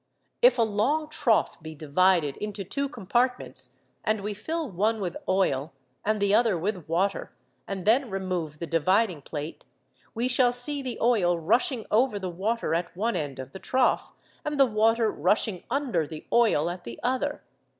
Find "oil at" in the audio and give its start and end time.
16.33-16.83